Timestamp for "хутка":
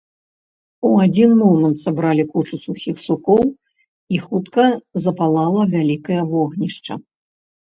4.25-4.63